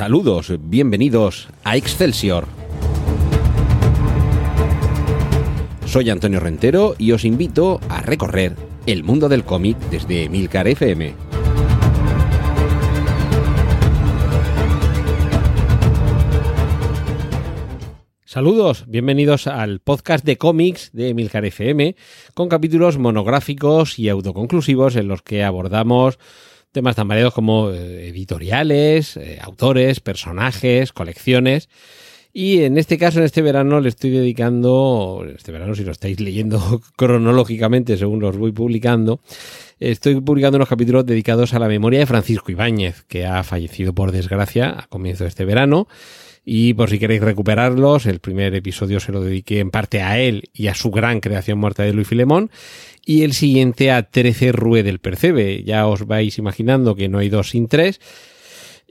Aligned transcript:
Saludos, 0.00 0.50
bienvenidos 0.58 1.50
a 1.62 1.76
Excelsior. 1.76 2.46
Soy 5.84 6.08
Antonio 6.08 6.40
Rentero 6.40 6.94
y 6.96 7.12
os 7.12 7.26
invito 7.26 7.80
a 7.90 8.00
recorrer 8.00 8.56
el 8.86 9.04
mundo 9.04 9.28
del 9.28 9.44
cómic 9.44 9.76
desde 9.90 10.30
Milcar 10.30 10.68
FM. 10.68 11.14
Saludos, 18.24 18.86
bienvenidos 18.88 19.46
al 19.46 19.80
podcast 19.80 20.24
de 20.24 20.38
cómics 20.38 20.92
de 20.94 21.12
Milcar 21.12 21.44
FM, 21.44 21.94
con 22.32 22.48
capítulos 22.48 22.96
monográficos 22.96 23.98
y 23.98 24.08
autoconclusivos 24.08 24.96
en 24.96 25.08
los 25.08 25.20
que 25.20 25.44
abordamos 25.44 26.18
temas 26.72 26.96
tan 26.96 27.08
variados 27.08 27.34
como 27.34 27.70
eh, 27.70 28.08
editoriales, 28.08 29.16
eh, 29.16 29.38
autores, 29.42 30.00
personajes, 30.00 30.92
colecciones. 30.92 31.68
Y 32.32 32.62
en 32.62 32.78
este 32.78 32.96
caso, 32.96 33.18
en 33.18 33.24
este 33.24 33.42
verano, 33.42 33.80
le 33.80 33.88
estoy 33.88 34.10
dedicando, 34.10 35.26
este 35.36 35.50
verano 35.50 35.74
si 35.74 35.84
lo 35.84 35.92
estáis 35.92 36.20
leyendo 36.20 36.80
cronológicamente 36.96 37.96
según 37.96 38.20
los 38.20 38.36
voy 38.36 38.52
publicando, 38.52 39.20
estoy 39.80 40.20
publicando 40.20 40.56
unos 40.56 40.68
capítulos 40.68 41.06
dedicados 41.06 41.54
a 41.54 41.58
la 41.58 41.68
memoria 41.68 41.98
de 41.98 42.06
Francisco 42.06 42.52
Ibáñez, 42.52 43.02
que 43.08 43.26
ha 43.26 43.42
fallecido 43.42 43.94
por 43.94 44.12
desgracia 44.12 44.78
a 44.78 44.86
comienzo 44.86 45.24
de 45.24 45.28
este 45.28 45.44
verano. 45.44 45.88
Y 46.44 46.74
por 46.74 46.88
si 46.88 46.98
queréis 46.98 47.20
recuperarlos, 47.20 48.06
el 48.06 48.18
primer 48.18 48.54
episodio 48.54 48.98
se 48.98 49.12
lo 49.12 49.22
dediqué 49.22 49.58
en 49.58 49.70
parte 49.70 50.00
a 50.00 50.18
él 50.18 50.50
y 50.54 50.68
a 50.68 50.74
su 50.74 50.90
gran 50.90 51.20
creación 51.20 51.58
muerta 51.58 51.82
de 51.82 51.92
Luis 51.92 52.08
Filemón. 52.08 52.50
Y 53.04 53.22
el 53.22 53.34
siguiente 53.34 53.90
a 53.90 54.04
13 54.04 54.52
Rue 54.52 54.82
del 54.82 55.00
Percebe. 55.00 55.62
Ya 55.64 55.86
os 55.86 56.06
vais 56.06 56.38
imaginando 56.38 56.94
que 56.94 57.08
no 57.08 57.18
hay 57.18 57.28
dos 57.28 57.50
sin 57.50 57.68
tres. 57.68 58.00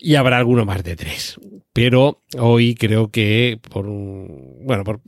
Y 0.02 0.16
habrá 0.16 0.38
alguno 0.38 0.66
más 0.66 0.84
de 0.84 0.96
tres. 0.96 1.38
Pero 1.74 2.22
hoy 2.38 2.76
creo 2.76 3.12
que 3.12 3.60
por 3.70 3.86
bueno, 3.86 4.84
por 4.84 5.02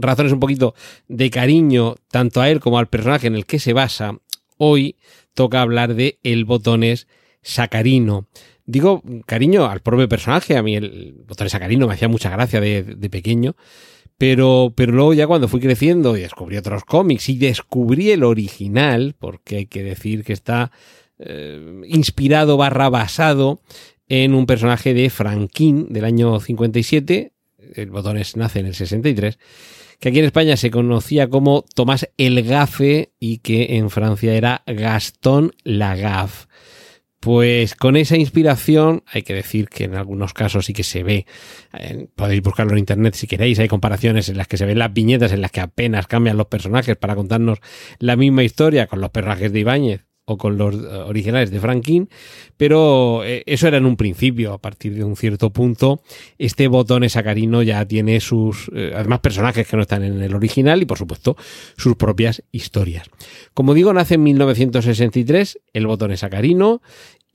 razones 0.00 0.32
un 0.32 0.40
poquito 0.40 0.74
de 1.08 1.30
cariño 1.30 1.94
tanto 2.10 2.40
a 2.40 2.50
él 2.50 2.60
como 2.60 2.78
al 2.78 2.88
personaje 2.88 3.26
en 3.26 3.36
el 3.36 3.46
que 3.46 3.58
se 3.58 3.72
basa, 3.72 4.18
hoy 4.58 4.96
toca 5.34 5.62
hablar 5.62 5.94
de 5.94 6.18
el 6.22 6.44
botones 6.44 7.06
sacarino. 7.42 8.26
Digo 8.66 9.02
cariño 9.26 9.66
al 9.66 9.80
propio 9.80 10.08
personaje, 10.08 10.56
a 10.56 10.62
mí 10.62 10.74
el 10.74 11.24
botones 11.26 11.52
sacarino 11.52 11.86
me 11.86 11.94
hacía 11.94 12.08
mucha 12.08 12.30
gracia 12.30 12.60
de, 12.60 12.82
de 12.82 13.10
pequeño, 13.10 13.56
pero, 14.18 14.72
pero 14.74 14.92
luego 14.92 15.14
ya 15.14 15.26
cuando 15.26 15.48
fui 15.48 15.60
creciendo 15.60 16.16
y 16.16 16.20
descubrí 16.20 16.56
otros 16.56 16.84
cómics 16.84 17.28
y 17.28 17.38
descubrí 17.38 18.10
el 18.10 18.24
original, 18.24 19.14
porque 19.18 19.56
hay 19.56 19.66
que 19.66 19.82
decir 19.82 20.24
que 20.24 20.32
está 20.32 20.70
eh, 21.18 21.82
inspirado 21.86 22.56
barra 22.56 22.88
basado 22.88 23.60
en 24.08 24.34
un 24.34 24.46
personaje 24.46 24.94
de 24.94 25.10
Franquín 25.10 25.86
del 25.90 26.04
año 26.04 26.40
57, 26.40 27.32
el 27.74 27.90
botones 27.90 28.36
nace 28.36 28.60
en 28.60 28.66
el 28.66 28.74
63, 28.74 29.38
que 29.98 30.08
aquí 30.08 30.18
en 30.18 30.26
España 30.26 30.56
se 30.56 30.70
conocía 30.70 31.28
como 31.28 31.64
Tomás 31.74 32.08
el 32.18 32.42
Gafe 32.42 33.12
y 33.18 33.38
que 33.38 33.76
en 33.76 33.90
Francia 33.90 34.34
era 34.34 34.62
Gastón 34.66 35.52
Lagaffe. 35.62 36.46
Pues 37.20 37.74
con 37.74 37.96
esa 37.96 38.18
inspiración, 38.18 39.02
hay 39.06 39.22
que 39.22 39.32
decir 39.32 39.70
que 39.70 39.84
en 39.84 39.94
algunos 39.94 40.34
casos 40.34 40.66
sí 40.66 40.74
que 40.74 40.82
se 40.82 41.02
ve, 41.02 41.24
eh, 41.72 42.06
podéis 42.14 42.42
buscarlo 42.42 42.72
en 42.72 42.80
internet 42.80 43.14
si 43.14 43.26
queréis, 43.26 43.58
hay 43.58 43.68
comparaciones 43.68 44.28
en 44.28 44.36
las 44.36 44.46
que 44.46 44.58
se 44.58 44.66
ven 44.66 44.78
las 44.78 44.92
viñetas 44.92 45.32
en 45.32 45.40
las 45.40 45.50
que 45.50 45.60
apenas 45.60 46.06
cambian 46.06 46.36
los 46.36 46.48
personajes 46.48 46.96
para 46.96 47.16
contarnos 47.16 47.60
la 47.98 48.16
misma 48.16 48.44
historia 48.44 48.88
con 48.88 49.00
los 49.00 49.08
personajes 49.08 49.50
de 49.54 49.60
Ibáñez 49.60 50.04
o 50.26 50.38
con 50.38 50.56
los 50.56 50.74
eh, 50.74 50.78
originales 50.78 51.50
de 51.50 51.60
Franklin, 51.60 52.08
pero 52.56 53.22
eh, 53.24 53.42
eso 53.46 53.68
era 53.68 53.76
en 53.76 53.86
un 53.86 53.96
principio. 53.96 54.52
A 54.52 54.58
partir 54.58 54.94
de 54.94 55.04
un 55.04 55.16
cierto 55.16 55.50
punto, 55.50 56.02
este 56.38 56.68
botón 56.68 57.08
sacarino 57.08 57.62
ya 57.62 57.84
tiene 57.86 58.20
sus, 58.20 58.70
eh, 58.74 58.92
además, 58.94 59.20
personajes 59.20 59.66
que 59.66 59.76
no 59.76 59.82
están 59.82 60.02
en 60.02 60.22
el 60.22 60.34
original 60.34 60.82
y, 60.82 60.86
por 60.86 60.98
supuesto, 60.98 61.36
sus 61.76 61.96
propias 61.96 62.42
historias. 62.52 63.10
Como 63.52 63.74
digo, 63.74 63.92
nace 63.92 64.14
en 64.14 64.22
1963 64.22 65.60
el 65.72 65.86
botón 65.86 66.16
sacarino 66.16 66.80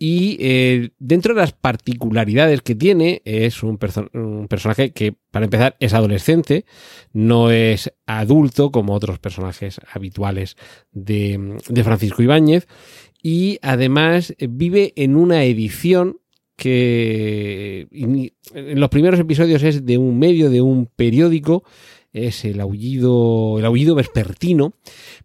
y 0.02 0.38
eh, 0.40 0.92
dentro 0.98 1.34
de 1.34 1.42
las 1.42 1.52
particularidades 1.52 2.62
que 2.62 2.74
tiene, 2.74 3.22
es 3.26 3.62
un, 3.64 3.78
un, 4.14 4.48
personaje 4.48 4.92
que, 4.92 5.14
para 5.30 5.44
empezar, 5.44 5.76
es 5.82 5.94
adolescente, 5.94 6.66
no 7.12 7.52
es 7.52 7.94
adulto 8.06 8.72
como 8.72 8.94
otros 8.94 9.20
personajes 9.20 9.82
habituales 9.92 10.56
de, 10.94 11.58
de 11.68 11.84
Francisco 11.84 12.24
Ibáñez, 12.24 12.66
y 13.22 13.60
además 13.62 14.34
vive 14.40 14.94
en 14.96 15.18
una 15.18 15.44
edición 15.44 16.22
que 16.56 17.88
en 17.92 18.80
los 18.80 18.90
primeros 18.90 19.20
episodios 19.20 19.64
es 19.64 19.86
de 19.86 19.98
un 19.98 20.18
medio, 20.18 20.50
de 20.50 20.62
un 20.62 20.86
periódico, 20.88 21.64
es 22.14 22.46
el 22.46 22.60
aullido, 22.60 23.60
el 23.60 23.66
aullido 23.66 23.96
vespertino, 23.96 24.74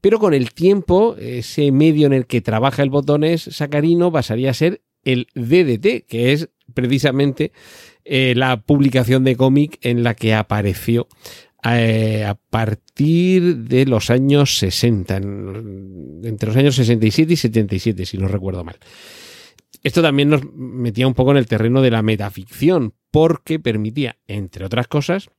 pero 0.01 0.19
con 0.19 0.35
el 0.35 0.53
tiempo 0.53 1.17
ese 1.19 1.73
medio 1.73 2.07
en 2.07 2.13
el 2.13 2.27
que 2.27 2.41
trabaja 2.41 2.83
el 2.83 2.91
botones 2.91 3.43
sacarino 3.43 4.13
pasaría 4.13 4.51
a 4.51 4.55
ser 4.55 4.83
el 5.05 5.29
DDT, 5.35 6.07
que 6.07 6.33
es 6.33 6.49
precisamente 6.73 7.53
eh, 8.05 8.35
la 8.37 8.61
publicación 8.63 9.25
de 9.25 9.37
cómic 9.37 9.79
en 9.83 10.03
la 10.03 10.15
que 10.15 10.35
apareció 10.35 11.09
eh, 11.65 12.25
a 12.25 12.35
partir 12.35 13.57
de 13.57 13.87
los 13.87 14.11
años 14.11 14.59
60, 14.59 15.17
en, 15.17 16.21
entre 16.25 16.49
los 16.49 16.57
años 16.57 16.75
67 16.75 17.33
y 17.33 17.37
77, 17.37 18.07
si 18.07 18.19
no 18.19 18.29
recuerdo 18.29 18.65
mal. 18.65 18.79
Esto 19.83 20.03
también 20.03 20.31
nos 20.31 20.43
metía 20.55 21.07
un 21.07 21.15
poco 21.15 21.31
en 21.31 21.37
el 21.37 21.47
terreno 21.47 21.83
de 21.83 21.91
la 21.91 22.03
metaficción, 22.03 22.95
porque 23.11 23.59
permitía, 23.59 24.17
entre 24.27 24.65
otras 24.65 24.89
cosas, 24.89 25.31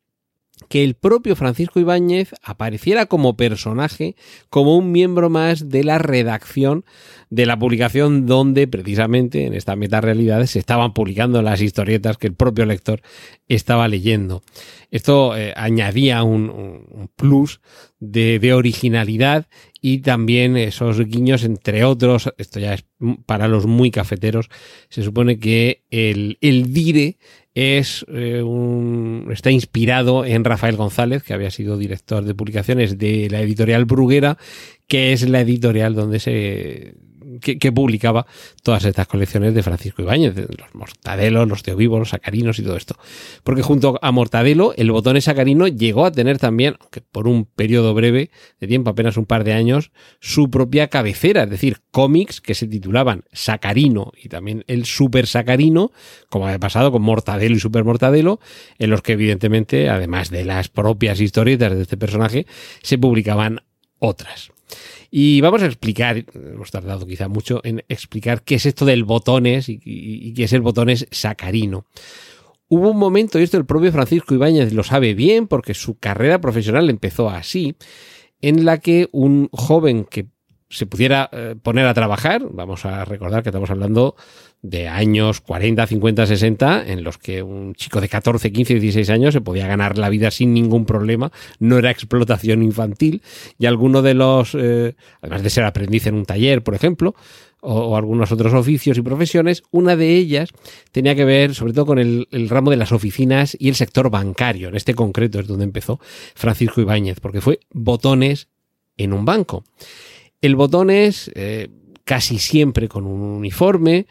que 0.69 0.83
el 0.83 0.95
propio 0.95 1.35
Francisco 1.35 1.79
Ibáñez 1.79 2.33
apareciera 2.41 3.05
como 3.05 3.35
personaje, 3.35 4.15
como 4.49 4.77
un 4.77 4.91
miembro 4.91 5.29
más 5.29 5.69
de 5.69 5.83
la 5.83 5.97
redacción 5.97 6.85
de 7.29 7.45
la 7.45 7.59
publicación 7.59 8.25
donde 8.25 8.67
precisamente 8.67 9.45
en 9.45 9.53
esta 9.53 9.75
metarealidad 9.75 10.45
se 10.45 10.59
estaban 10.59 10.93
publicando 10.93 11.41
las 11.41 11.61
historietas 11.61 12.17
que 12.17 12.27
el 12.27 12.35
propio 12.35 12.65
lector 12.65 13.01
estaba 13.47 13.87
leyendo. 13.87 14.43
Esto 14.91 15.35
eh, 15.35 15.53
añadía 15.57 16.23
un, 16.23 17.09
plus 17.15 17.59
de, 17.99 18.39
de, 18.39 18.53
originalidad 18.53 19.47
y 19.81 19.99
también 19.99 20.55
esos 20.55 20.99
guiños, 21.05 21.43
entre 21.43 21.83
otros, 21.83 22.31
esto 22.37 22.59
ya 22.59 22.73
es 22.73 22.85
para 23.25 23.47
los 23.47 23.65
muy 23.65 23.91
cafeteros, 23.91 24.49
se 24.89 25.03
supone 25.03 25.37
que 25.37 25.83
el, 25.89 26.37
el 26.41 26.73
dire 26.73 27.17
es 27.55 28.05
eh, 28.09 28.43
un, 28.43 29.29
está 29.31 29.49
inspirado 29.49 30.25
en 30.25 30.43
Rafael 30.43 30.75
González, 30.75 31.23
que 31.23 31.33
había 31.33 31.49
sido 31.49 31.77
director 31.77 32.23
de 32.23 32.35
publicaciones 32.35 32.97
de 32.97 33.29
la 33.31 33.41
editorial 33.41 33.85
Bruguera, 33.85 34.37
que 34.87 35.13
es 35.13 35.27
la 35.27 35.39
editorial 35.39 35.95
donde 35.95 36.19
se 36.19 36.95
que, 37.39 37.57
que, 37.57 37.71
publicaba 37.71 38.25
todas 38.63 38.85
estas 38.85 39.07
colecciones 39.07 39.53
de 39.53 39.63
Francisco 39.63 40.01
Ibáñez, 40.01 40.35
los 40.35 40.73
Mortadelo, 40.73 41.45
los 41.45 41.63
Teovivos, 41.63 41.99
los 41.99 42.09
Sacarinos 42.09 42.59
y 42.59 42.63
todo 42.63 42.77
esto. 42.77 42.95
Porque 43.43 43.61
junto 43.61 43.99
a 44.01 44.11
Mortadelo, 44.11 44.73
el 44.77 44.91
botón 44.91 45.15
sacarino 45.21 45.67
llegó 45.67 46.05
a 46.05 46.11
tener 46.11 46.37
también, 46.37 46.75
aunque 46.79 47.01
por 47.01 47.27
un 47.27 47.45
periodo 47.45 47.93
breve 47.93 48.31
de 48.59 48.67
tiempo, 48.67 48.89
apenas 48.89 49.17
un 49.17 49.25
par 49.25 49.43
de 49.43 49.53
años, 49.53 49.91
su 50.19 50.49
propia 50.49 50.87
cabecera, 50.87 51.43
es 51.43 51.49
decir, 51.49 51.81
cómics 51.91 52.41
que 52.41 52.55
se 52.55 52.67
titulaban 52.67 53.23
Sacarino 53.31 54.11
y 54.21 54.29
también 54.29 54.63
el 54.67 54.85
Super 54.85 55.27
Sacarino, 55.27 55.91
como 56.29 56.45
había 56.45 56.59
pasado 56.59 56.91
con 56.91 57.01
Mortadelo 57.01 57.55
y 57.55 57.59
Super 57.59 57.83
Mortadelo, 57.83 58.39
en 58.77 58.89
los 58.89 59.01
que 59.01 59.13
evidentemente, 59.13 59.89
además 59.89 60.29
de 60.29 60.45
las 60.45 60.69
propias 60.69 61.19
historietas 61.19 61.75
de 61.75 61.81
este 61.81 61.97
personaje, 61.97 62.45
se 62.81 62.97
publicaban 62.97 63.61
otras. 63.99 64.51
Y 65.11 65.41
vamos 65.41 65.61
a 65.61 65.67
explicar, 65.67 66.25
hemos 66.33 66.71
tardado 66.71 67.05
quizá 67.05 67.27
mucho 67.27 67.61
en 67.63 67.83
explicar 67.89 68.43
qué 68.43 68.55
es 68.55 68.65
esto 68.65 68.85
del 68.85 69.03
botones 69.03 69.69
y, 69.69 69.79
y, 69.83 70.33
qué 70.33 70.45
es 70.45 70.53
el 70.53 70.61
botones 70.61 71.07
sacarino. 71.11 71.85
Hubo 72.67 72.91
un 72.91 72.97
momento, 72.97 73.39
y 73.39 73.43
esto 73.43 73.57
el 73.57 73.65
propio 73.65 73.91
Francisco 73.91 74.33
Ibáñez 74.33 74.73
lo 74.73 74.83
sabe 74.83 75.13
bien, 75.13 75.47
porque 75.47 75.73
su 75.73 75.99
carrera 75.99 76.41
profesional 76.41 76.89
empezó 76.89 77.29
así, 77.29 77.75
en 78.41 78.65
la 78.65 78.79
que 78.79 79.07
un 79.11 79.49
joven 79.51 80.05
que 80.05 80.27
se 80.75 80.85
pudiera 80.85 81.29
eh, 81.31 81.55
poner 81.61 81.87
a 81.87 81.93
trabajar, 81.93 82.45
vamos 82.51 82.85
a 82.85 83.05
recordar 83.05 83.43
que 83.43 83.49
estamos 83.49 83.69
hablando 83.69 84.15
de 84.61 84.89
años 84.89 85.39
40, 85.39 85.87
50, 85.87 86.25
60, 86.25 86.87
en 86.87 87.03
los 87.03 87.17
que 87.17 87.41
un 87.43 87.75
chico 87.75 88.01
de 88.01 88.09
14, 88.09 88.51
15, 88.51 88.73
16 88.75 89.09
años 89.09 89.33
se 89.33 89.39
podía 89.39 89.67
ganar 89.67 89.97
la 89.97 90.09
vida 90.09 90.31
sin 90.31 90.53
ningún 90.53 90.85
problema, 90.85 91.31
no 91.59 91.77
era 91.77 91.91
explotación 91.91 92.61
infantil, 92.61 93.21
y 93.57 93.67
alguno 93.67 94.01
de 94.01 94.15
los, 94.15 94.53
eh, 94.53 94.95
además 95.21 95.43
de 95.43 95.49
ser 95.49 95.63
aprendiz 95.63 96.07
en 96.07 96.15
un 96.15 96.25
taller, 96.25 96.61
por 96.61 96.75
ejemplo, 96.75 97.15
o, 97.61 97.95
algunos 97.95 98.33
otros 98.33 98.53
oficios 98.53 98.97
y 98.97 99.01
profesiones, 99.01 99.63
una 99.71 99.95
de 99.95 100.17
ellas 100.17 100.49
tenía 100.91 101.15
que 101.15 101.23
ver 101.23 101.55
sobre 101.55 101.71
todo 101.71 101.85
con 101.85 101.99
el, 101.99 102.27
el, 102.31 102.49
ramo 102.49 102.69
de 102.69 102.77
las 102.77 102.91
oficinas 102.91 103.55
y 103.57 103.69
el 103.69 103.75
sector 103.75 104.09
bancario, 104.09 104.67
en 104.67 104.75
este 104.75 104.93
concreto 104.93 105.39
es 105.39 105.47
donde 105.47 105.63
empezó 105.63 106.01
Francisco 106.35 106.81
Ibáñez, 106.81 107.21
porque 107.21 107.39
fue 107.39 107.61
botones 107.71 108.49
en 108.97 109.13
un 109.13 109.25
banco. 109.25 109.63
El 110.41 110.55
botón 110.55 110.89
es 110.89 111.31
eh, 111.35 111.69
casi 112.03 112.39
siempre 112.39 112.87
con 112.87 113.05
un 113.05 113.21
uniforme, 113.21 114.07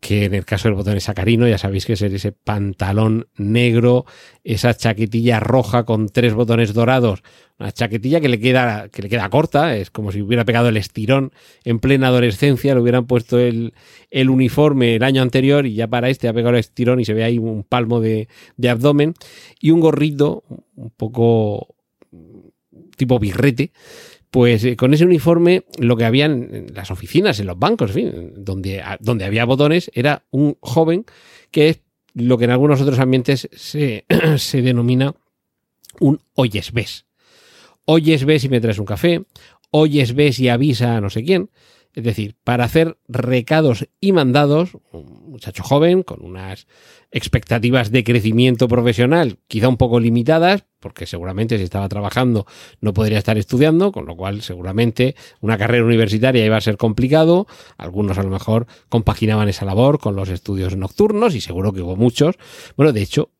que 0.00 0.24
en 0.24 0.34
el 0.34 0.46
caso 0.46 0.68
del 0.68 0.74
botón 0.74 0.98
sacarino, 1.00 1.46
ya 1.46 1.58
sabéis 1.58 1.84
que 1.84 1.92
es 1.92 2.02
ese 2.02 2.32
pantalón 2.32 3.28
negro, 3.36 4.06
esa 4.44 4.74
chaquetilla 4.74 5.40
roja 5.40 5.84
con 5.84 6.08
tres 6.08 6.32
botones 6.32 6.72
dorados, 6.72 7.22
una 7.58 7.70
chaquetilla 7.70 8.20
que 8.20 8.30
le 8.30 8.40
queda, 8.40 8.88
que 8.88 9.02
le 9.02 9.10
queda 9.10 9.28
corta, 9.28 9.76
es 9.76 9.90
como 9.90 10.10
si 10.10 10.22
hubiera 10.22 10.46
pegado 10.46 10.70
el 10.70 10.78
estirón 10.78 11.32
en 11.64 11.80
plena 11.80 12.08
adolescencia, 12.08 12.74
le 12.74 12.80
hubieran 12.80 13.06
puesto 13.06 13.38
el, 13.38 13.74
el 14.10 14.30
uniforme 14.30 14.96
el 14.96 15.02
año 15.02 15.20
anterior 15.20 15.66
y 15.66 15.74
ya 15.74 15.86
para 15.86 16.08
este 16.08 16.28
ha 16.28 16.32
pegado 16.32 16.54
el 16.54 16.60
estirón 16.60 17.00
y 17.00 17.04
se 17.04 17.12
ve 17.12 17.22
ahí 17.22 17.38
un 17.38 17.62
palmo 17.62 18.00
de, 18.00 18.28
de 18.56 18.70
abdomen 18.70 19.14
y 19.60 19.70
un 19.70 19.80
gorrito 19.80 20.44
un 20.76 20.90
poco 20.90 21.74
tipo 22.96 23.18
birrete 23.18 23.72
pues 24.30 24.64
eh, 24.64 24.76
con 24.76 24.94
ese 24.94 25.04
uniforme 25.04 25.64
lo 25.78 25.96
que 25.96 26.04
había 26.04 26.26
en 26.26 26.68
las 26.74 26.90
oficinas, 26.90 27.40
en 27.40 27.46
los 27.46 27.58
bancos, 27.58 27.90
en 27.90 27.94
fin, 27.94 28.32
donde, 28.36 28.82
donde 29.00 29.24
había 29.24 29.44
botones, 29.44 29.90
era 29.94 30.24
un 30.30 30.56
joven 30.60 31.04
que 31.50 31.68
es 31.68 31.80
lo 32.14 32.38
que 32.38 32.44
en 32.44 32.50
algunos 32.50 32.80
otros 32.80 32.98
ambientes 32.98 33.48
se, 33.52 34.04
se 34.38 34.62
denomina 34.62 35.14
un 35.98 36.20
oyes 36.34 36.72
ves. 36.72 37.06
Oyes 37.84 38.24
ves 38.24 38.44
y 38.44 38.48
me 38.48 38.60
traes 38.60 38.78
un 38.78 38.86
café, 38.86 39.24
oyes 39.70 40.14
ves 40.14 40.38
y 40.38 40.48
avisa 40.48 40.96
a 40.96 41.00
no 41.00 41.10
sé 41.10 41.24
quién. 41.24 41.50
Es 41.92 42.04
decir, 42.04 42.36
para 42.44 42.64
hacer 42.64 42.98
recados 43.08 43.88
y 44.00 44.12
mandados, 44.12 44.76
un 44.92 45.30
muchacho 45.30 45.64
joven 45.64 46.04
con 46.04 46.24
unas 46.24 46.68
expectativas 47.10 47.90
de 47.90 48.04
crecimiento 48.04 48.68
profesional 48.68 49.38
quizá 49.48 49.68
un 49.68 49.76
poco 49.76 50.00
limitadas, 50.00 50.64
porque 50.80 51.06
seguramente 51.06 51.58
si 51.58 51.64
estaba 51.64 51.88
trabajando 51.88 52.46
no 52.80 52.94
podría 52.94 53.18
estar 53.18 53.36
estudiando, 53.36 53.92
con 53.92 54.06
lo 54.06 54.16
cual 54.16 54.42
seguramente 54.42 55.14
una 55.40 55.58
carrera 55.58 55.84
universitaria 55.84 56.44
iba 56.44 56.56
a 56.56 56.60
ser 56.60 56.76
complicado. 56.76 57.46
Algunos 57.76 58.18
a 58.18 58.22
lo 58.22 58.30
mejor 58.30 58.66
compaginaban 58.88 59.48
esa 59.48 59.66
labor 59.66 59.98
con 59.98 60.16
los 60.16 60.30
estudios 60.30 60.76
nocturnos 60.76 61.34
y 61.34 61.40
seguro 61.40 61.72
que 61.72 61.82
hubo 61.82 61.96
muchos. 61.96 62.36
Bueno, 62.76 62.92
de 62.92 63.02
hecho, 63.02 63.30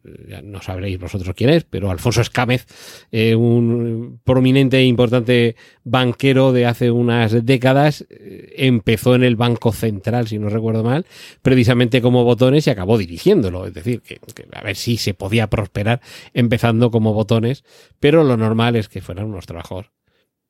no 0.43 0.61
sabréis 0.63 0.99
vosotros 0.99 1.35
quién 1.35 1.51
es, 1.51 1.65
pero 1.65 1.91
Alfonso 1.91 2.21
Escámez, 2.21 2.67
eh, 3.11 3.35
un 3.35 4.21
prominente 4.25 4.79
e 4.79 4.85
importante 4.85 5.57
banquero 5.85 6.53
de 6.53 6.67
hace 6.67 6.91
unas 6.91 7.45
décadas, 7.45 8.07
eh, 8.11 8.53
empezó 8.57 9.15
en 9.15 9.25
el 9.25 9.37
Banco 9.37 9.73
Central, 9.73 10.29
si 10.29 10.39
no 10.39 10.49
recuerdo 10.49 10.85
mal, 10.85 11.07
precisamente 11.43 12.03
como 12.03 12.25
botones 12.25 12.67
y 12.67 12.71
acabó 12.71 12.99
dirigiéndolo. 12.99 13.60
Es 13.67 13.75
decir, 13.75 14.03
que, 14.03 14.21
a 14.53 14.63
ver 14.63 14.77
si 14.77 14.97
se 14.97 15.15
podía 15.15 15.49
prosperar 15.49 16.01
empezando 16.35 16.91
como 16.91 17.15
botones 17.15 17.65
pero 17.99 18.25
lo 18.25 18.37
normal 18.37 18.77
es 18.77 18.89
que 18.89 19.01
fueran 19.01 19.27
unos 19.27 19.47
trabajos 19.47 19.91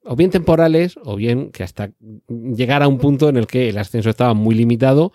o 0.04 0.16
bien 0.16 0.30
temporales 0.30 0.98
o 1.04 1.16
bien 1.16 1.50
que 1.50 1.62
hasta 1.62 1.90
llegar 2.28 2.82
a 2.82 2.88
un 2.88 2.98
punto 2.98 3.28
en 3.28 3.36
el 3.36 3.46
que 3.46 3.68
el 3.68 3.78
ascenso 3.78 4.10
estaba 4.10 4.34
muy 4.34 4.54
limitado, 4.54 5.12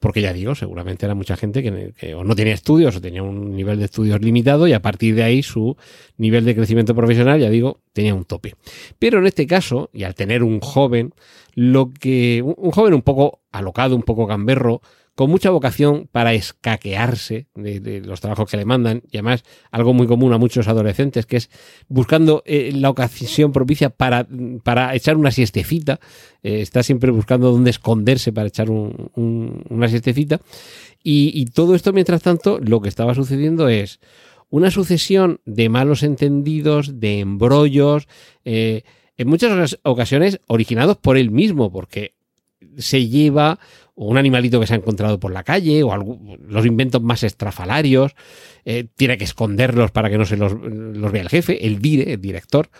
porque 0.00 0.20
ya 0.20 0.32
digo, 0.32 0.54
seguramente 0.54 1.06
era 1.06 1.14
mucha 1.14 1.36
gente 1.36 1.62
que, 1.62 2.14
o 2.14 2.24
no 2.24 2.36
tenía 2.36 2.54
estudios 2.54 2.94
o 2.94 3.00
tenía 3.00 3.22
un 3.22 3.56
nivel 3.56 3.78
de 3.78 3.86
estudios 3.86 4.20
limitado 4.20 4.68
y 4.68 4.72
a 4.72 4.82
partir 4.82 5.14
de 5.14 5.22
ahí 5.22 5.42
su 5.42 5.76
nivel 6.18 6.44
de 6.44 6.54
crecimiento 6.54 6.94
profesional, 6.94 7.40
ya 7.40 7.50
digo, 7.50 7.80
tenía 7.92 8.14
un 8.14 8.24
tope. 8.24 8.54
Pero 8.98 9.18
en 9.18 9.26
este 9.26 9.46
caso, 9.46 9.90
y 9.92 10.04
al 10.04 10.14
tener 10.14 10.42
un 10.42 10.60
joven, 10.60 11.14
lo 11.54 11.90
que 11.90 12.42
un 12.44 12.70
joven 12.70 12.94
un 12.94 13.02
poco 13.02 13.40
alocado, 13.50 13.96
un 13.96 14.02
poco 14.02 14.26
gamberro, 14.26 14.82
con 15.18 15.30
mucha 15.30 15.50
vocación 15.50 16.08
para 16.12 16.32
escaquearse 16.32 17.48
de, 17.56 18.00
los 18.06 18.20
trabajos 18.20 18.48
que 18.48 18.56
le 18.56 18.64
mandan, 18.64 19.02
y 19.10 19.16
además 19.16 19.42
algo 19.72 19.92
muy 19.92 20.06
común 20.06 20.32
a 20.32 20.38
muchos 20.38 20.68
adolescentes, 20.68 21.26
que 21.26 21.38
es 21.38 21.50
buscando 21.88 22.44
eh, 22.46 22.70
la 22.72 22.88
ocasión 22.88 23.50
propicia 23.50 23.90
para, 23.90 24.28
para 24.62 24.94
echar 24.94 25.16
una 25.16 25.32
siestecita, 25.32 25.98
eh, 26.44 26.60
está 26.60 26.84
siempre 26.84 27.10
buscando 27.10 27.50
dónde 27.50 27.70
esconderse 27.70 28.32
para 28.32 28.46
echar 28.46 28.70
una 28.70 29.88
siestecita, 29.88 30.40
y, 31.02 31.46
todo 31.46 31.74
esto, 31.74 31.92
mientras 31.92 32.22
tanto, 32.22 32.60
lo 32.60 32.80
que 32.80 32.88
estaba 32.88 33.12
sucediendo 33.16 33.68
es 33.68 33.98
una 34.50 34.70
sucesión 34.70 35.40
de 35.46 35.68
malos 35.68 36.04
entendidos, 36.04 37.00
de 37.00 37.18
embrollos, 37.18 38.06
eh, 38.44 38.82
en 39.16 39.26
muchas 39.26 39.80
ocasiones 39.82 40.40
originados 40.46 40.96
por 40.96 41.16
él 41.16 41.32
mismo, 41.32 41.72
porque 41.72 42.14
se 42.76 43.06
lleva 43.08 43.58
un 43.94 44.16
animalito 44.16 44.60
que 44.60 44.66
se 44.66 44.74
ha 44.74 44.76
encontrado 44.76 45.18
por 45.18 45.32
la 45.32 45.42
calle, 45.42 45.82
o 45.82 45.96
los 46.46 46.66
inventos 46.66 47.02
más 47.02 47.24
estrafalarios, 47.24 48.14
eh, 48.64 48.86
tiene 48.94 49.18
que 49.18 49.24
esconderlos 49.24 49.90
para 49.90 50.08
que 50.08 50.18
no 50.18 50.24
se 50.24 50.36
los, 50.36 50.52
los 50.52 51.10
vea 51.10 51.22
el 51.22 51.28
jefe, 51.28 51.66
el 51.66 51.80
dire, 51.80 52.12
el 52.12 52.20
director. 52.20 52.70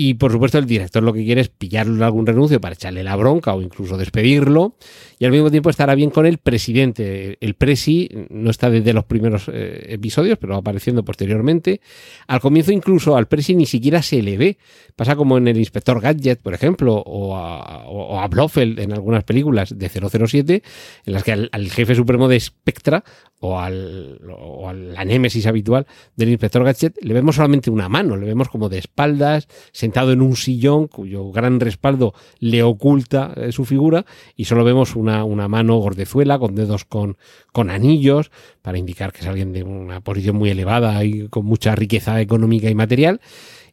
Y 0.00 0.14
por 0.14 0.30
supuesto 0.30 0.58
el 0.58 0.66
director 0.66 1.02
lo 1.02 1.12
que 1.12 1.24
quiere 1.24 1.40
es 1.40 1.48
pillarle 1.48 2.04
algún 2.04 2.24
renuncio 2.24 2.60
para 2.60 2.74
echarle 2.74 3.02
la 3.02 3.16
bronca 3.16 3.52
o 3.52 3.60
incluso 3.60 3.96
despedirlo. 3.96 4.76
Y 5.18 5.24
al 5.24 5.32
mismo 5.32 5.50
tiempo 5.50 5.70
estará 5.70 5.96
bien 5.96 6.10
con 6.10 6.24
el 6.24 6.38
presidente. 6.38 7.36
El 7.40 7.54
presi 7.54 8.08
no 8.30 8.48
está 8.48 8.70
desde 8.70 8.92
los 8.92 9.06
primeros 9.06 9.50
eh, 9.52 9.86
episodios, 9.88 10.38
pero 10.38 10.52
va 10.52 10.60
apareciendo 10.60 11.04
posteriormente. 11.04 11.80
Al 12.28 12.38
comienzo 12.38 12.70
incluso 12.70 13.16
al 13.16 13.26
presi 13.26 13.56
ni 13.56 13.66
siquiera 13.66 14.00
se 14.00 14.22
le 14.22 14.38
ve. 14.38 14.58
Pasa 14.94 15.16
como 15.16 15.36
en 15.36 15.48
el 15.48 15.58
inspector 15.58 16.00
Gadget, 16.00 16.42
por 16.42 16.54
ejemplo, 16.54 16.94
o 16.94 17.36
a, 17.36 17.88
o 17.88 18.20
a 18.20 18.28
Blofeld 18.28 18.78
en 18.78 18.92
algunas 18.92 19.24
películas 19.24 19.76
de 19.76 19.88
007, 19.88 20.62
en 21.06 21.12
las 21.12 21.24
que 21.24 21.32
al, 21.32 21.70
jefe 21.70 21.96
supremo 21.96 22.28
de 22.28 22.38
Spectra 22.38 23.02
o, 23.40 23.58
al, 23.58 24.20
o 24.28 24.68
a 24.68 24.72
la 24.72 25.04
némesis 25.04 25.46
habitual 25.46 25.86
del 26.14 26.28
inspector 26.28 26.62
Gadget, 26.62 26.98
le 27.02 27.14
vemos 27.14 27.36
solamente 27.36 27.70
una 27.70 27.88
mano, 27.88 28.16
le 28.16 28.26
vemos 28.26 28.48
como 28.48 28.68
de 28.68 28.78
espaldas, 28.78 29.48
sentado 29.88 30.12
en 30.12 30.20
un 30.20 30.36
sillón 30.36 30.86
cuyo 30.86 31.30
gran 31.32 31.60
respaldo 31.60 32.12
le 32.40 32.62
oculta 32.62 33.32
eh, 33.36 33.52
su 33.52 33.64
figura 33.64 34.04
y 34.36 34.44
solo 34.44 34.62
vemos 34.62 34.96
una, 34.96 35.24
una 35.24 35.48
mano 35.48 35.78
gordezuela 35.78 36.38
con 36.38 36.54
dedos 36.54 36.84
con, 36.84 37.16
con 37.52 37.70
anillos 37.70 38.30
para 38.60 38.76
indicar 38.76 39.14
que 39.14 39.20
es 39.20 39.26
alguien 39.26 39.54
de 39.54 39.62
una 39.62 40.02
posición 40.02 40.36
muy 40.36 40.50
elevada 40.50 41.02
y 41.04 41.28
con 41.28 41.46
mucha 41.46 41.74
riqueza 41.74 42.20
económica 42.20 42.68
y 42.68 42.74
material. 42.74 43.22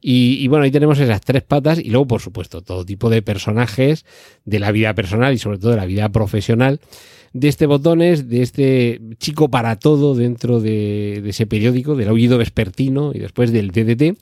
Y, 0.08 0.48
bueno, 0.50 0.66
ahí 0.66 0.70
tenemos 0.70 1.00
esas 1.00 1.20
tres 1.22 1.42
patas 1.42 1.80
y 1.80 1.90
luego, 1.90 2.06
por 2.06 2.22
supuesto, 2.22 2.62
todo 2.62 2.86
tipo 2.86 3.10
de 3.10 3.24
personajes 3.24 4.06
de 4.44 4.60
la 4.60 4.72
vida 4.72 4.94
personal 4.94 5.34
y 5.34 5.40
sobre 5.40 5.58
todo 5.58 5.72
de 5.72 5.78
la 5.78 5.88
vida 5.88 6.10
profesional 6.10 6.80
de 7.34 7.48
este 7.48 7.66
Botones, 7.66 8.30
de 8.30 8.44
este 8.44 9.02
chico 9.18 9.50
para 9.50 9.80
todo 9.80 10.14
dentro 10.14 10.60
de, 10.60 11.28
ese 11.28 11.48
periódico, 11.48 11.96
del 11.96 12.10
oído 12.10 12.38
vespertino 12.38 13.14
y 13.16 13.18
después 13.18 13.52
del 13.52 13.72
DDT, 13.72 14.20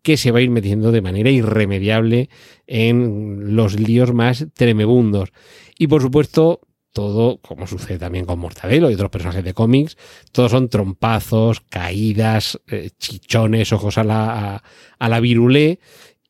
que 0.00 0.16
se 0.16 0.30
va 0.30 0.38
a 0.38 0.40
ir 0.40 0.48
metiendo 0.48 0.90
de 0.90 1.02
manera 1.02 1.28
irremediable 1.28 2.30
en 2.66 3.54
los 3.54 3.78
líos 3.78 4.14
más 4.14 4.46
tremebundos. 4.54 5.34
Y 5.78 5.88
por 5.88 6.00
supuesto, 6.00 6.62
todo, 6.96 7.36
como 7.42 7.66
sucede 7.66 7.98
también 7.98 8.24
con 8.24 8.38
Mortadelo 8.38 8.90
y 8.90 8.94
otros 8.94 9.10
personajes 9.10 9.44
de 9.44 9.52
cómics, 9.52 9.98
todos 10.32 10.50
son 10.50 10.70
trompazos, 10.70 11.60
caídas, 11.60 12.58
eh, 12.68 12.88
chichones, 12.98 13.70
ojos 13.74 13.98
a 13.98 14.04
la, 14.04 14.62
a, 14.98 15.08
la 15.10 15.20
virulé 15.20 15.78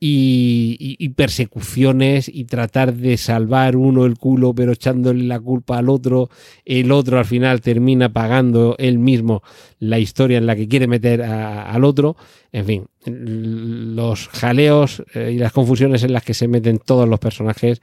y, 0.00 1.08
persecuciones 1.11 2.28
y 2.28 2.46
tratar 2.46 2.94
de 2.94 3.16
salvar 3.16 3.76
uno 3.76 4.06
el 4.06 4.18
culo 4.18 4.56
pero 4.56 4.73
echándole 4.73 5.23
la 5.23 5.38
culpa 5.38 5.78
al 5.78 5.88
otro, 5.88 6.30
el 6.64 6.90
otro 6.90 7.20
al 7.20 7.26
final 7.26 7.61
termina 7.61 8.12
pagando 8.12 8.75
él 8.78 8.99
mismo 8.99 9.44
la 9.78 10.00
historia 10.00 10.38
en 10.38 10.46
la 10.46 10.56
que 10.56 10.66
quiere 10.66 10.88
meter 10.88 11.23
al 11.23 11.85
otro, 11.85 12.16
en 12.50 12.66
fin, 12.66 12.87
los 13.04 14.26
jaleos 14.30 15.04
eh, 15.14 15.30
y 15.32 15.38
las 15.38 15.52
confusiones 15.52 16.02
en 16.02 16.12
las 16.12 16.25
que 16.25 16.35
se 16.35 16.49
meten 16.49 16.78
todos 16.78 17.08
los 17.08 17.20
personajes, 17.20 17.80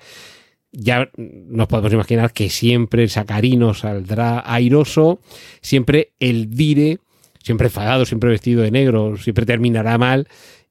ya 0.73 1.09
nos 1.15 1.67
podemos 1.67 1.93
imaginar 1.93 2.33
que 2.33 2.49
siempre 2.49 3.03
el 3.03 3.09
sacarino 3.09 3.73
saldrá 3.73 4.43
airoso, 4.45 5.19
siempre 5.61 6.11
el 6.19 6.49
dire, 6.49 6.97
siempre 7.41 7.67
enfadado, 7.67 8.05
siempre 8.05 8.31
vestido 8.31 8.63
de 8.63 8.71
negro, 8.71 9.15
siempre 9.17 9.45
terminará 9.45 9.97
mal 9.97 10.27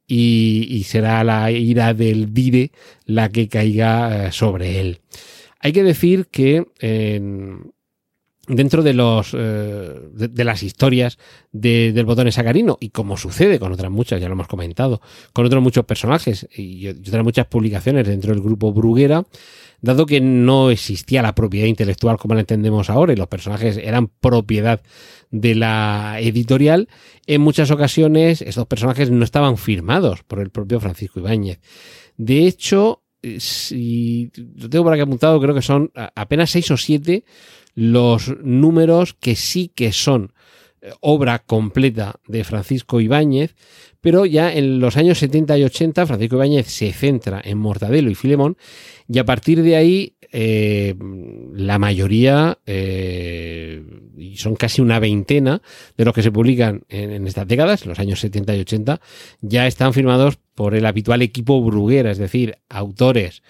y, 0.06 0.84
será 0.86 1.24
la 1.24 1.50
ira 1.50 1.94
del 1.94 2.34
Dire 2.34 2.72
la 3.06 3.28
que 3.30 3.48
caiga 3.48 4.26
eh, 4.26 4.32
sobre 4.32 4.80
él. 4.80 4.98
Hay 5.60 5.72
que 5.72 5.84
decir 5.84 6.26
que 6.26 6.66
dentro 8.48 8.82
de 8.82 8.92
los 8.92 9.34
eh, 9.34 10.00
de, 10.12 10.44
las 10.44 10.62
historias 10.62 11.18
del 11.52 12.04
botón 12.04 12.30
sacarino 12.32 12.76
y 12.80 12.90
como 12.90 13.16
sucede 13.16 13.58
con 13.58 13.72
otras 13.72 13.90
muchas 13.90 14.20
ya 14.20 14.26
lo 14.26 14.34
hemos 14.34 14.48
comentado 14.48 15.00
con 15.32 15.46
otros 15.46 15.62
muchos 15.62 15.84
personajes 15.84 16.48
y 16.56 16.88
otras 16.88 17.22
muchas 17.22 17.46
publicaciones 17.46 18.06
dentro 18.06 18.32
del 18.32 18.42
grupo 18.42 18.72
Bruguera 18.72 19.24
dado 19.82 20.06
que 20.06 20.20
no 20.20 20.70
existía 20.70 21.20
la 21.20 21.34
propiedad 21.34 21.66
intelectual 21.66 22.16
como 22.16 22.34
la 22.34 22.40
entendemos 22.40 22.88
ahora 22.88 23.12
y 23.12 23.16
los 23.16 23.28
personajes 23.28 23.76
eran 23.76 24.06
propiedad 24.06 24.80
de 25.30 25.54
la 25.54 26.16
editorial, 26.20 26.88
en 27.26 27.40
muchas 27.40 27.70
ocasiones 27.70 28.40
estos 28.40 28.66
personajes 28.66 29.10
no 29.10 29.24
estaban 29.24 29.58
firmados 29.58 30.22
por 30.22 30.40
el 30.40 30.50
propio 30.50 30.80
Francisco 30.80 31.20
Ibáñez. 31.20 31.60
De 32.16 32.46
hecho, 32.46 33.02
eh, 33.22 33.40
si 33.40 34.30
lo 34.56 34.70
tengo 34.70 34.84
por 34.84 34.92
aquí 34.92 35.02
apuntado, 35.02 35.40
creo 35.40 35.54
que 35.54 35.62
son 35.62 35.90
apenas 35.94 36.50
seis 36.50 36.70
o 36.70 36.76
siete 36.76 37.24
los 37.74 38.36
números 38.42 39.14
que 39.14 39.34
sí 39.34 39.72
que 39.74 39.92
son 39.92 40.32
obra 41.00 41.40
completa 41.40 42.16
de 42.26 42.44
Francisco 42.44 43.00
Ibáñez, 43.00 43.54
pero 44.00 44.26
ya 44.26 44.52
en 44.52 44.80
los 44.80 44.96
años 44.96 45.18
70 45.18 45.58
y 45.58 45.64
80 45.64 46.06
Francisco 46.06 46.36
Ibáñez 46.36 46.66
se 46.66 46.92
centra 46.92 47.40
en 47.44 47.58
Mortadelo 47.58 48.10
y 48.10 48.14
Filemón 48.14 48.56
y 49.08 49.18
a 49.18 49.24
partir 49.24 49.62
de 49.62 49.76
ahí 49.76 50.16
eh, 50.34 50.94
la 51.52 51.78
mayoría, 51.78 52.58
eh, 52.64 53.82
son 54.36 54.56
casi 54.56 54.80
una 54.80 54.98
veintena 54.98 55.60
de 55.98 56.04
los 56.06 56.14
que 56.14 56.22
se 56.22 56.32
publican 56.32 56.84
en, 56.88 57.26
estas 57.26 57.46
décadas, 57.46 57.84
los 57.84 57.98
años 57.98 58.20
70 58.20 58.56
y 58.56 58.60
80, 58.60 59.00
ya 59.42 59.66
están 59.66 59.92
firmados 59.92 60.38
por 60.54 60.74
el 60.74 60.86
habitual 60.86 61.20
equipo 61.20 61.60
Bruguera, 61.60 62.10
es 62.10 62.18
decir, 62.18 62.56
autores 62.70 63.42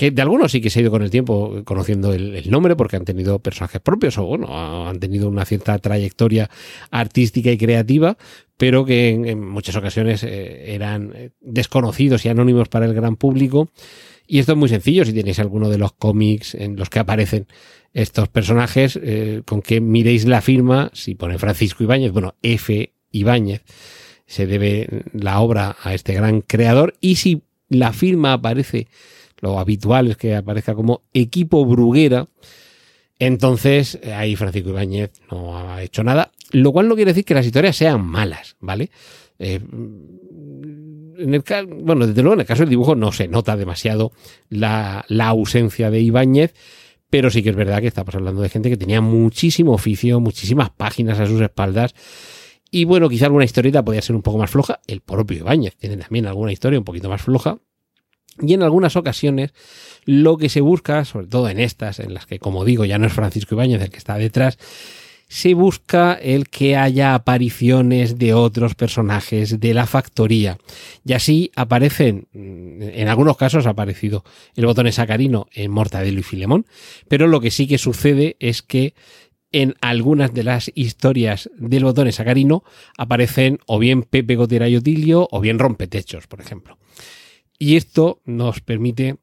que 0.00 0.10
de 0.10 0.22
algunos 0.22 0.50
sí 0.50 0.62
que 0.62 0.70
se 0.70 0.78
ha 0.78 0.82
ido 0.82 0.90
con 0.90 1.02
el 1.02 1.10
tiempo 1.10 1.60
conociendo 1.66 2.14
el, 2.14 2.50
nombre 2.50 2.74
porque 2.74 2.96
han 2.96 3.04
tenido 3.04 3.38
personajes 3.38 3.82
propios 3.82 4.16
o 4.16 4.24
bueno, 4.24 4.88
han 4.88 4.98
tenido 4.98 5.28
una 5.28 5.44
cierta 5.44 5.78
trayectoria 5.78 6.48
artística 6.90 7.50
y 7.50 7.58
creativa, 7.58 8.16
pero 8.56 8.86
que 8.86 9.10
en, 9.10 9.46
muchas 9.46 9.76
ocasiones 9.76 10.24
eh, 10.24 10.74
eran 10.74 11.12
desconocidos 11.42 12.24
y 12.24 12.30
anónimos 12.30 12.70
para 12.70 12.86
el 12.86 12.94
gran 12.94 13.16
público 13.16 13.68
y 14.26 14.38
esto 14.38 14.52
es 14.52 14.58
muy 14.58 14.70
sencillo, 14.70 15.04
si 15.04 15.12
tenéis 15.12 15.38
alguno 15.38 15.68
de 15.68 15.76
los 15.76 15.92
cómics 15.92 16.54
en 16.54 16.76
los 16.76 16.88
que 16.88 17.00
aparecen 17.00 17.46
estos 17.92 18.28
personajes, 18.28 18.98
eh, 19.02 19.42
con 19.44 19.60
que 19.60 19.82
miréis 19.82 20.24
la 20.24 20.40
firma, 20.40 20.90
si 20.94 21.14
pone 21.14 21.36
Francisco 21.36 21.84
Ibáñez, 21.84 22.10
bueno, 22.10 22.36
F. 22.40 22.94
Ibáñez, 23.10 23.64
se 24.24 24.46
debe 24.46 25.02
la 25.12 25.40
obra 25.40 25.76
a 25.82 25.92
este 25.92 26.14
gran 26.14 26.40
creador, 26.40 26.94
y 27.02 27.16
si 27.16 27.42
la 27.68 27.92
firma 27.92 28.32
aparece, 28.32 28.86
lo 29.40 29.58
habitual 29.58 30.08
es 30.08 30.16
que 30.16 30.36
aparezca 30.36 30.74
como 30.74 31.02
equipo 31.12 31.64
Bruguera, 31.64 32.28
entonces 33.18 33.98
ahí 34.14 34.36
Francisco 34.36 34.70
Ibáñez 34.70 35.12
no 35.30 35.58
ha 35.58 35.82
hecho 35.82 36.02
nada, 36.02 36.32
lo 36.52 36.72
cual 36.72 36.88
no 36.88 36.94
quiere 36.94 37.12
decir 37.12 37.24
que 37.24 37.34
las 37.34 37.46
historias 37.46 37.76
sean 37.76 38.04
malas, 38.04 38.56
¿vale? 38.60 38.90
Eh, 39.38 39.60
en 41.20 41.34
el, 41.34 41.42
bueno, 41.66 42.06
desde 42.06 42.22
luego 42.22 42.34
en 42.34 42.40
el 42.40 42.46
caso 42.46 42.62
del 42.62 42.70
dibujo 42.70 42.94
no 42.94 43.12
se 43.12 43.28
nota 43.28 43.56
demasiado 43.56 44.12
la, 44.48 45.04
ausencia 45.18 45.90
de 45.90 46.00
Ibáñez, 46.00 46.54
pero 47.08 47.30
sí 47.30 47.42
que 47.42 47.50
es 47.50 47.56
verdad 47.56 47.80
que 47.80 47.88
estamos 47.88 48.14
hablando 48.14 48.42
de 48.42 48.48
gente 48.48 48.70
que 48.70 48.76
tenía 48.76 49.00
muchísimo 49.00 49.72
oficio, 49.72 50.20
muchísimas 50.20 50.70
páginas 50.70 51.20
a 51.20 51.26
sus 51.26 51.40
espaldas. 51.40 51.94
Y 52.70 52.84
bueno, 52.84 53.08
quizá 53.08 53.26
alguna 53.26 53.44
historieta 53.44 53.84
podía 53.84 54.00
ser 54.00 54.14
un 54.14 54.22
poco 54.22 54.38
más 54.38 54.50
floja. 54.50 54.80
El 54.86 55.00
propio 55.00 55.38
Ibáñez 55.38 55.76
tiene 55.76 55.96
también 55.96 56.26
alguna 56.26 56.52
historia 56.52 56.78
un 56.78 56.84
poquito 56.84 57.08
más 57.08 57.20
floja. 57.20 57.58
Y 58.38 58.54
en 58.54 58.62
algunas 58.62 58.96
ocasiones 58.96 59.52
lo 60.04 60.36
que 60.36 60.48
se 60.48 60.60
busca, 60.60 61.04
sobre 61.04 61.26
todo 61.26 61.48
en 61.48 61.60
estas, 61.60 62.00
en 62.00 62.14
las 62.14 62.26
que, 62.26 62.38
como 62.38 62.64
digo, 62.64 62.84
ya 62.84 62.98
no 62.98 63.06
es 63.06 63.12
Francisco 63.12 63.54
Ibáñez 63.54 63.82
el 63.82 63.90
que 63.90 63.98
está 63.98 64.16
detrás, 64.16 64.58
se 65.30 65.54
busca 65.54 66.14
el 66.14 66.48
que 66.48 66.76
haya 66.76 67.14
apariciones 67.14 68.18
de 68.18 68.34
otros 68.34 68.74
personajes 68.74 69.60
de 69.60 69.74
la 69.74 69.86
factoría. 69.86 70.58
Y 71.04 71.12
así 71.12 71.52
aparecen, 71.54 72.26
en 72.34 73.06
algunos 73.06 73.36
casos 73.36 73.64
ha 73.66 73.70
aparecido 73.70 74.24
el 74.56 74.66
botón 74.66 74.90
sacarino 74.90 75.46
en 75.52 75.70
Mortadelo 75.70 76.18
y 76.18 76.24
Filemón, 76.24 76.66
pero 77.06 77.28
lo 77.28 77.40
que 77.40 77.52
sí 77.52 77.68
que 77.68 77.78
sucede 77.78 78.36
es 78.40 78.62
que 78.62 78.94
en 79.52 79.76
algunas 79.80 80.34
de 80.34 80.42
las 80.42 80.72
historias 80.74 81.48
del 81.56 81.84
botón 81.84 82.10
sacarino 82.10 82.64
aparecen 82.98 83.60
o 83.66 83.78
bien 83.78 84.02
Pepe 84.02 84.34
Gotera 84.34 84.68
y 84.68 84.76
Otilio 84.76 85.28
o 85.30 85.40
bien 85.40 85.60
Rompetechos, 85.60 86.26
por 86.26 86.40
ejemplo. 86.40 86.76
Y 87.62 87.76
esto 87.76 88.22
nos 88.24 88.60
permite 88.60 89.18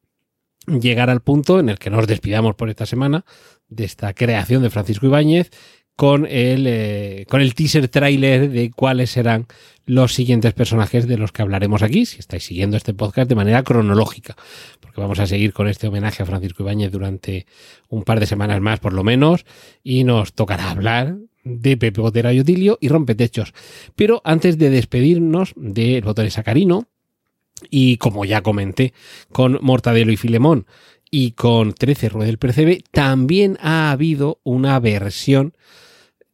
llegar 0.67 1.10
al 1.10 1.22
punto 1.22 1.60
en 1.60 1.70
el 1.70 1.79
que 1.79 1.89
nos 1.89 2.06
despidamos 2.06 2.53
por 2.53 2.70
esta 2.70 2.86
semana 2.86 3.25
de 3.67 3.84
esta 3.84 4.13
creación 4.13 4.62
de 4.62 4.70
Francisco 4.70 5.08
Ibáñez 5.08 5.50
con 5.96 6.27
el, 6.27 6.67
eh, 6.67 7.25
con 7.27 7.41
el 7.41 7.56
teaser 7.56 7.88
trailer 7.88 8.51
de 8.51 8.70
cuáles 8.70 9.10
serán 9.10 9.48
los 9.88 10.13
siguientes 10.13 10.53
personajes 10.53 11.08
de 11.08 11.17
los 11.17 11.32
que 11.32 11.41
hablaremos 11.41 11.82
aquí, 11.82 12.06
si 12.06 12.20
estáis 12.20 12.44
siguiendo 12.44 12.77
este 12.77 12.94
podcast 12.94 13.27
de 13.27 13.34
manera 13.34 13.63
cronológica, 13.63 14.36
porque 14.82 15.01
vamos 15.01 15.17
a 15.17 15.25
seguir 15.25 15.51
con 15.51 15.67
este 15.67 15.88
homenaje 15.88 16.22
a 16.22 16.27
Francisco 16.27 16.62
Ibáñez 16.62 16.91
durante 16.91 17.48
un 17.89 18.03
par 18.03 18.20
de 18.20 18.27
semanas 18.27 18.62
más 18.62 18.79
por 18.79 18.94
lo 18.94 19.03
menos, 19.03 19.48
y 19.84 20.03
nos 20.03 20.34
tocará 20.34 20.70
hablar 20.70 21.17
de 21.44 21.75
Pepe 21.75 22.01
Gotera 22.01 22.32
y 22.34 22.41
Otilio 22.41 22.77
y 22.79 22.89
Rompetechos. 22.89 23.56
Pero 23.96 24.22
antes 24.24 24.60
de 24.60 24.70
despedirnos 24.70 25.53
del 25.56 26.03
botón 26.03 26.29
sacarino, 26.29 26.88
y 27.70 27.98
como 27.98 28.26
ya 28.26 28.42
comenté 28.42 28.94
con 29.32 29.60
Mortadelo 29.62 30.12
y 30.12 30.18
Filemón 30.18 30.66
y 31.10 31.32
con 31.32 31.74
13 31.74 32.10
Rueda 32.10 32.28
del 32.28 32.38
Percebe, 32.38 32.84
también 32.92 33.58
ha 33.62 33.92
habido 33.92 34.40
una 34.44 34.80
versión 34.80 35.54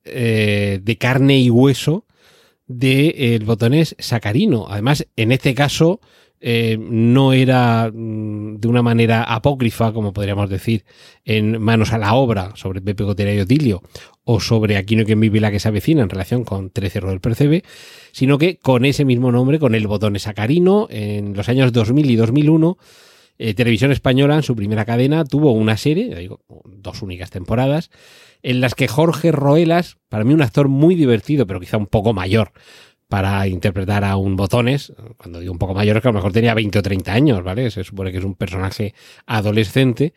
eh, 0.04 0.80
de 0.82 0.98
carne 0.98 1.40
y 1.40 1.50
hueso 1.50 2.06
del 2.68 3.40
de, 3.40 3.42
botonés 3.46 3.96
sacarino. 4.00 4.68
Además, 4.70 5.08
en 5.16 5.32
este 5.32 5.54
caso, 5.54 6.02
eh, 6.46 6.78
no 6.78 7.32
era 7.32 7.90
mm, 7.90 8.58
de 8.58 8.68
una 8.68 8.82
manera 8.82 9.24
apócrifa, 9.24 9.94
como 9.94 10.12
podríamos 10.12 10.50
decir, 10.50 10.84
en 11.24 11.62
manos 11.62 11.94
a 11.94 11.98
la 11.98 12.16
obra 12.16 12.52
sobre 12.56 12.82
Pepe 12.82 13.06
Gotera 13.06 13.34
y 13.34 13.40
Otilio 13.40 13.82
o 14.26 14.42
sobre 14.42 14.76
Aquino 14.76 15.06
quien 15.06 15.22
vive 15.22 15.40
la 15.40 15.52
que 15.52 15.62
se 15.62 15.70
avecina 15.70 16.04
en 16.04 16.10
relación 16.10 16.44
con 16.44 16.70
13 16.70 17.00
del 17.00 17.22
Percebe, 17.22 17.64
sino 18.12 18.38
que 18.38 18.58
con 18.58 18.84
ese 18.84 19.06
mismo 19.06 19.32
nombre, 19.32 19.58
con 19.58 19.74
el 19.74 19.88
botón 19.88 20.20
sacarino, 20.20 20.88
en 20.90 21.34
los 21.34 21.48
años 21.48 21.72
2000 21.72 22.12
y 22.12 22.16
2001, 22.18 22.78
eh, 23.38 23.54
Televisión 23.54 23.94
Española, 23.94 24.36
en 24.36 24.44
su 24.44 24.54
primera 24.54 24.84
cadena, 24.84 25.24
tuvo 25.24 25.54
una 25.54 25.78
serie, 25.78 26.14
digo, 26.14 26.42
dos 26.66 27.02
únicas 27.02 27.30
temporadas, 27.30 27.90
en 28.42 28.60
las 28.60 28.76
que 28.76 28.90
Jorge 28.90 29.32
Roelas, 29.32 29.96
para 30.10 30.26
mí 30.26 30.34
un 30.34 30.42
actor 30.42 30.68
muy 30.68 30.96
divertido, 30.96 31.48
pero 31.48 31.62
quizá 31.62 31.78
un 31.78 31.88
poco 31.88 32.14
mayor 32.14 32.52
para 33.14 33.46
interpretar 33.46 34.04
a 34.04 34.18
un 34.18 34.36
botones, 34.36 34.92
cuando 35.18 35.40
digo 35.40 35.52
un 35.54 35.60
poco 35.60 35.76
mayor 35.76 36.02
que 36.02 36.08
a 36.08 36.12
lo 36.12 36.16
mejor 36.16 36.34
tenía 36.34 36.56
20 36.56 36.80
o 36.80 36.82
30 36.82 37.14
años, 37.14 37.44
¿vale? 37.44 37.70
Se 37.70 37.84
supone 37.84 38.12
que 38.12 38.18
es 38.18 38.24
un 38.24 38.34
personaje 38.34 38.96
adolescente, 39.28 40.16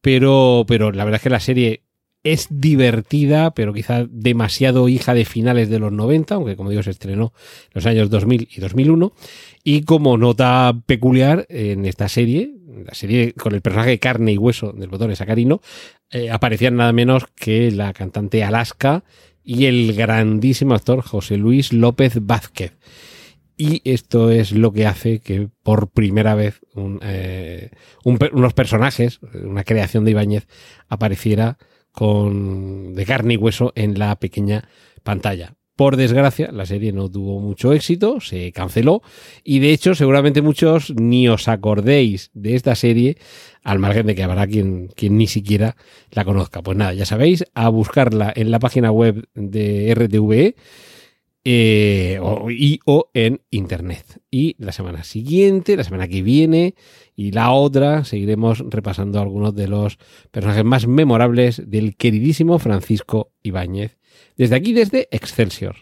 pero, 0.00 0.64
pero 0.68 0.92
la 0.92 1.04
verdad 1.04 1.16
es 1.16 1.22
que 1.24 1.30
la 1.30 1.40
serie 1.40 1.82
es 2.22 2.46
divertida, 2.48 3.54
pero 3.54 3.72
quizá 3.72 4.06
demasiado 4.08 4.88
hija 4.88 5.14
de 5.14 5.24
finales 5.24 5.68
de 5.68 5.80
los 5.80 5.90
90, 5.90 6.36
aunque 6.36 6.54
como 6.54 6.70
digo 6.70 6.84
se 6.84 6.92
estrenó 6.92 7.32
en 7.64 7.70
los 7.74 7.86
años 7.86 8.08
2000 8.08 8.48
y 8.54 8.60
2001. 8.60 9.12
Y 9.64 9.82
como 9.82 10.16
nota 10.16 10.80
peculiar 10.86 11.44
en 11.48 11.86
esta 11.86 12.08
serie, 12.08 12.54
la 12.86 12.94
serie 12.94 13.32
con 13.32 13.52
el 13.52 13.62
personaje 13.62 13.90
de 13.90 13.98
carne 13.98 14.30
y 14.30 14.38
hueso 14.38 14.70
del 14.70 14.90
botón 14.90 15.16
Sacarino, 15.16 15.60
eh, 16.12 16.30
aparecían 16.30 16.76
nada 16.76 16.92
menos 16.92 17.24
que 17.34 17.72
la 17.72 17.92
cantante 17.92 18.44
Alaska 18.44 19.02
y 19.48 19.64
el 19.64 19.94
grandísimo 19.94 20.74
actor 20.74 21.00
José 21.00 21.38
Luis 21.38 21.72
López 21.72 22.18
Vázquez. 22.20 22.76
Y 23.56 23.80
esto 23.90 24.30
es 24.30 24.52
lo 24.52 24.74
que 24.74 24.86
hace 24.86 25.20
que 25.20 25.48
por 25.62 25.88
primera 25.88 26.34
vez 26.34 26.60
eh, 27.00 27.70
unos 28.04 28.52
personajes, 28.52 29.20
una 29.42 29.64
creación 29.64 30.04
de 30.04 30.10
Ibáñez, 30.10 30.46
apareciera 30.88 31.56
con, 31.92 32.94
de 32.94 33.06
carne 33.06 33.34
y 33.34 33.36
hueso 33.38 33.72
en 33.74 33.98
la 33.98 34.14
pequeña 34.16 34.68
pantalla. 35.02 35.54
Por 35.78 35.96
desgracia, 35.96 36.50
la 36.50 36.66
serie 36.66 36.92
no 36.92 37.08
tuvo 37.08 37.38
mucho 37.38 37.72
éxito, 37.72 38.18
se 38.20 38.50
canceló 38.50 39.00
y 39.44 39.60
de 39.60 39.70
hecho 39.70 39.94
seguramente 39.94 40.42
muchos 40.42 40.92
ni 40.96 41.28
os 41.28 41.46
acordéis 41.46 42.32
de 42.34 42.56
esta 42.56 42.74
serie, 42.74 43.16
al 43.62 43.78
margen 43.78 44.04
de 44.04 44.16
que 44.16 44.24
habrá 44.24 44.48
quien, 44.48 44.88
quien 44.96 45.16
ni 45.16 45.28
siquiera 45.28 45.76
la 46.10 46.24
conozca. 46.24 46.62
Pues 46.62 46.76
nada, 46.76 46.94
ya 46.94 47.06
sabéis, 47.06 47.44
a 47.54 47.68
buscarla 47.68 48.32
en 48.34 48.50
la 48.50 48.58
página 48.58 48.90
web 48.90 49.28
de 49.36 49.94
RTVE 49.94 50.56
eh, 51.44 52.20
y 52.50 52.80
o 52.84 53.10
en 53.14 53.42
internet. 53.52 54.20
Y 54.32 54.56
la 54.58 54.72
semana 54.72 55.04
siguiente, 55.04 55.76
la 55.76 55.84
semana 55.84 56.08
que 56.08 56.22
viene 56.22 56.74
y 57.14 57.30
la 57.30 57.52
otra, 57.52 58.04
seguiremos 58.04 58.64
repasando 58.68 59.20
algunos 59.20 59.54
de 59.54 59.68
los 59.68 59.96
personajes 60.32 60.64
más 60.64 60.88
memorables 60.88 61.62
del 61.70 61.94
queridísimo 61.94 62.58
Francisco 62.58 63.30
Ibáñez 63.44 63.97
desde 64.38 64.54
aquí, 64.54 64.72
desde 64.72 65.08
Excelsior. 65.10 65.76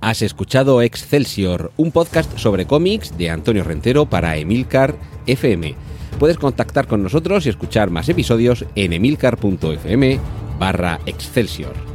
Has 0.00 0.20
escuchado 0.22 0.82
Excelsior, 0.82 1.72
un 1.76 1.90
podcast 1.90 2.36
sobre 2.36 2.66
cómics 2.66 3.16
de 3.16 3.30
Antonio 3.30 3.64
Rentero 3.64 4.06
para 4.06 4.36
Emilcar 4.36 4.96
FM. 5.26 5.74
Puedes 6.18 6.38
contactar 6.38 6.86
con 6.86 7.02
nosotros 7.02 7.46
y 7.46 7.48
escuchar 7.48 7.90
más 7.90 8.08
episodios 8.08 8.66
en 8.74 8.92
emilcar.fm 8.92 10.20
barra 10.58 11.00
Excelsior. 11.06 11.93